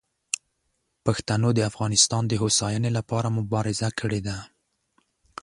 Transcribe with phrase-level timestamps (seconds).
[1.05, 4.37] پښتنو د افغانستان د هوساینې لپاره مبارزه کړې ده.